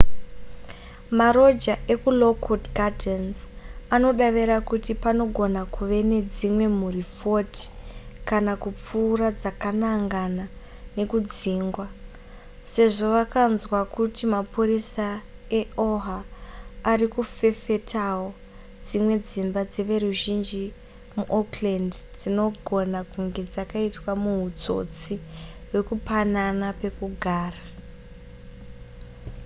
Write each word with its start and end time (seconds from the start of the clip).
maroja 1.19 1.75
ekulockwood 1.93 2.63
gardens 2.77 3.37
anodavira 3.95 4.57
kuti 4.69 4.91
panogona 5.03 5.61
kuve 5.75 5.99
nedzimwe 6.11 6.65
mhuri 6.79 7.03
40 7.21 7.61
kana 8.29 8.51
kupfuura 8.63 9.27
dzakanangana 9.39 10.45
nekudzingwa 10.95 11.87
sezvo 12.73 13.07
vakanzwa 13.15 13.79
kuti 13.95 14.23
mapurisa 14.33 15.07
eoha 15.59 16.19
ari 16.91 17.05
kuferefetawo 17.13 18.29
dzimwe 18.85 19.15
dzimba 19.27 19.61
dzeveruzhinji 19.71 20.63
muoakland 21.17 21.91
dzinogona 22.19 22.99
kunge 23.11 23.41
dzakaitwa 23.51 24.11
muhutsotsi 24.23 25.15
hwekupanana 25.69 26.67
pekugara 26.81 27.61